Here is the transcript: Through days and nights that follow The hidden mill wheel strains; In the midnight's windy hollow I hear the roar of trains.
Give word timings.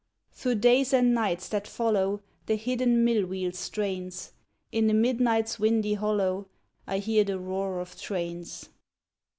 Through 0.31 0.55
days 0.55 0.93
and 0.95 1.13
nights 1.13 1.47
that 1.49 1.67
follow 1.67 2.23
The 2.47 2.55
hidden 2.55 3.03
mill 3.05 3.23
wheel 3.27 3.51
strains; 3.51 4.31
In 4.71 4.87
the 4.87 4.95
midnight's 4.95 5.59
windy 5.59 5.93
hollow 5.93 6.47
I 6.87 6.97
hear 6.97 7.23
the 7.23 7.37
roar 7.37 7.79
of 7.79 7.95
trains. 8.01 8.69